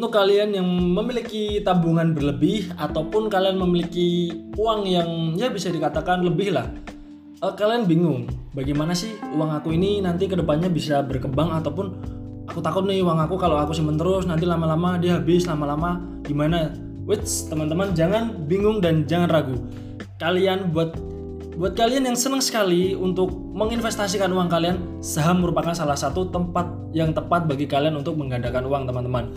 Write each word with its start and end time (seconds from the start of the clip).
untuk 0.00 0.16
kalian 0.16 0.56
yang 0.56 0.64
memiliki 0.64 1.60
tabungan 1.60 2.16
berlebih 2.16 2.72
ataupun 2.80 3.28
kalian 3.28 3.60
memiliki 3.60 4.32
uang 4.56 4.88
yang 4.88 5.36
ya 5.36 5.52
bisa 5.52 5.68
dikatakan 5.68 6.24
lebih 6.24 6.56
lah 6.56 6.72
eh, 7.44 7.52
kalian 7.52 7.84
bingung 7.84 8.24
bagaimana 8.56 8.96
sih 8.96 9.12
uang 9.36 9.52
aku 9.60 9.76
ini 9.76 10.00
nanti 10.00 10.24
ke 10.24 10.40
depannya 10.40 10.72
bisa 10.72 11.04
berkembang 11.04 11.52
ataupun 11.52 11.92
aku 12.48 12.64
takut 12.64 12.88
nih 12.88 13.04
uang 13.04 13.20
aku 13.20 13.36
kalau 13.36 13.60
aku 13.60 13.76
simpen 13.76 14.00
terus 14.00 14.24
nanti 14.24 14.48
lama-lama 14.48 14.96
dia 14.96 15.20
habis 15.20 15.44
lama-lama 15.44 16.00
gimana? 16.24 16.72
Wait, 17.04 17.20
teman-teman 17.52 17.92
jangan 17.92 18.32
bingung 18.48 18.80
dan 18.80 19.04
jangan 19.04 19.28
ragu. 19.28 19.56
Kalian 20.16 20.72
buat 20.72 20.96
buat 21.60 21.76
kalian 21.76 22.08
yang 22.08 22.16
senang 22.16 22.40
sekali 22.40 22.96
untuk 22.96 23.28
menginvestasikan 23.52 24.32
uang 24.32 24.48
kalian 24.48 24.80
saham 25.04 25.44
merupakan 25.44 25.76
salah 25.76 25.98
satu 25.98 26.32
tempat 26.32 26.64
yang 26.96 27.12
tepat 27.12 27.44
bagi 27.44 27.68
kalian 27.68 28.00
untuk 28.00 28.16
menggandakan 28.16 28.64
uang 28.64 28.88
teman-teman 28.88 29.28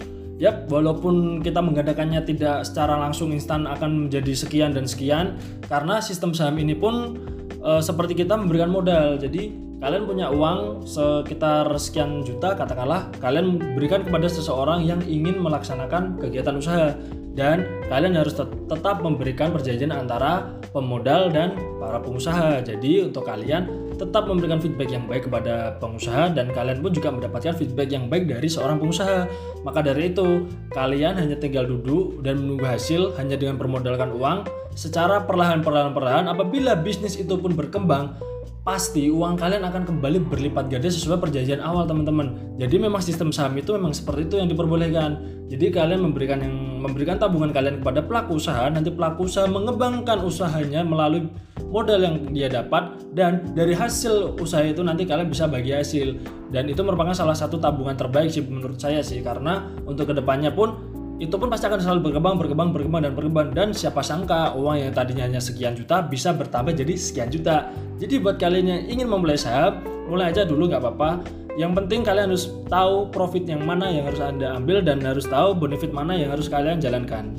Yap, 0.41 0.65
walaupun 0.65 1.45
kita 1.45 1.61
menggandakannya 1.61 2.25
tidak 2.25 2.65
secara 2.65 2.97
langsung 2.97 3.29
instan 3.29 3.69
akan 3.69 4.09
menjadi 4.09 4.33
sekian 4.33 4.73
dan 4.73 4.89
sekian, 4.89 5.37
karena 5.69 6.01
sistem 6.01 6.33
saham 6.33 6.57
ini 6.57 6.73
pun 6.73 7.21
e, 7.61 7.71
seperti 7.79 8.17
kita 8.17 8.33
memberikan 8.33 8.73
modal. 8.73 9.21
Jadi 9.21 9.53
kalian 9.77 10.03
punya 10.09 10.27
uang 10.33 10.89
sekitar 10.89 11.69
sekian 11.77 12.25
juta, 12.25 12.57
katakanlah 12.57 13.13
kalian 13.21 13.61
berikan 13.77 14.01
kepada 14.01 14.25
seseorang 14.25 14.81
yang 14.81 15.05
ingin 15.05 15.37
melaksanakan 15.37 16.17
kegiatan 16.17 16.57
usaha 16.57 16.97
dan 17.33 17.65
kalian 17.89 18.17
harus 18.17 18.37
tet 18.37 18.49
tetap 18.69 19.01
memberikan 19.01 19.49
perjanjian 19.49 19.93
antara 19.93 20.61
pemodal 20.73 21.29
dan 21.29 21.55
para 21.77 22.01
pengusaha. 22.01 22.59
Jadi 22.65 23.05
untuk 23.05 23.29
kalian 23.29 23.93
tetap 23.93 24.25
memberikan 24.25 24.57
feedback 24.57 24.89
yang 24.89 25.05
baik 25.05 25.29
kepada 25.29 25.77
pengusaha 25.77 26.33
dan 26.33 26.49
kalian 26.49 26.81
pun 26.81 26.91
juga 26.91 27.13
mendapatkan 27.13 27.53
feedback 27.53 27.93
yang 27.93 28.09
baik 28.09 28.25
dari 28.25 28.49
seorang 28.49 28.81
pengusaha. 28.81 29.29
Maka 29.61 29.85
dari 29.85 30.11
itu, 30.11 30.49
kalian 30.73 31.15
hanya 31.15 31.37
tinggal 31.37 31.69
duduk 31.69 32.19
dan 32.25 32.41
menunggu 32.41 32.65
hasil 32.65 33.13
hanya 33.21 33.37
dengan 33.37 33.55
bermodalkan 33.61 34.11
uang 34.11 34.49
secara 34.73 35.21
perlahan-perlahan-perlahan 35.29 36.25
apabila 36.25 36.73
bisnis 36.73 37.15
itu 37.21 37.37
pun 37.37 37.53
berkembang 37.53 38.17
pasti 38.63 39.11
uang 39.11 39.35
kalian 39.35 39.67
akan 39.67 39.83
kembali 39.83 40.31
berlipat 40.31 40.71
ganda 40.71 40.87
sesuai 40.87 41.19
perjanjian 41.19 41.59
awal 41.59 41.83
teman-teman. 41.83 42.55
Jadi 42.55 42.79
memang 42.79 43.03
sistem 43.03 43.35
saham 43.35 43.59
itu 43.59 43.75
memang 43.75 43.91
seperti 43.91 44.31
itu 44.31 44.35
yang 44.39 44.47
diperbolehkan. 44.47 45.19
Jadi 45.51 45.67
kalian 45.69 45.99
memberikan 45.99 46.39
yang 46.39 46.55
memberikan 46.79 47.19
tabungan 47.19 47.51
kalian 47.51 47.83
kepada 47.83 48.07
pelaku 48.07 48.39
usaha, 48.39 48.71
nanti 48.71 48.89
pelaku 48.89 49.27
usaha 49.27 49.45
mengembangkan 49.51 50.23
usahanya 50.23 50.81
melalui 50.87 51.27
modal 51.73 51.99
yang 51.99 52.15
dia 52.31 52.47
dapat 52.47 52.95
dan 53.11 53.51
dari 53.51 53.75
hasil 53.75 54.37
usaha 54.37 54.63
itu 54.63 54.79
nanti 54.85 55.09
kalian 55.09 55.25
bisa 55.25 55.49
bagi 55.49 55.73
hasil 55.73 56.21
dan 56.53 56.69
itu 56.69 56.85
merupakan 56.85 57.17
salah 57.17 57.33
satu 57.33 57.57
tabungan 57.57 57.97
terbaik 57.97 58.29
sih 58.29 58.45
menurut 58.45 58.77
saya 58.77 59.01
sih 59.01 59.25
karena 59.25 59.73
untuk 59.89 60.13
ke 60.13 60.13
depannya 60.13 60.53
pun 60.53 60.92
itu 61.21 61.35
pun 61.37 61.45
pasti 61.45 61.69
akan 61.69 61.77
selalu 61.77 62.09
berkembang, 62.09 62.41
berkembang, 62.41 62.69
berkembang 62.73 63.01
dan 63.05 63.13
berkembang 63.13 63.47
dan 63.53 63.69
siapa 63.69 64.01
sangka 64.01 64.57
uang 64.57 64.81
yang 64.81 64.91
tadinya 64.93 65.29
hanya 65.29 65.37
sekian 65.37 65.77
juta 65.77 66.01
bisa 66.01 66.33
bertambah 66.33 66.73
jadi 66.73 66.93
sekian 66.97 67.29
juta. 67.29 67.69
Jadi 68.01 68.17
buat 68.17 68.41
kalian 68.41 68.65
yang 68.65 68.81
ingin 68.89 69.07
memulai 69.07 69.37
saham, 69.37 69.85
mulai 70.09 70.33
aja 70.33 70.41
dulu 70.41 70.73
nggak 70.73 70.81
apa-apa. 70.81 71.21
Yang 71.53 71.85
penting 71.85 72.01
kalian 72.01 72.33
harus 72.33 72.49
tahu 72.65 73.13
profit 73.13 73.45
yang 73.45 73.61
mana 73.61 73.93
yang 73.93 74.09
harus 74.09 74.17
anda 74.17 74.57
ambil 74.57 74.81
dan 74.81 75.05
harus 75.05 75.29
tahu 75.29 75.53
benefit 75.53 75.93
mana 75.93 76.17
yang 76.17 76.33
harus 76.33 76.49
kalian 76.49 76.81
jalankan. 76.81 77.29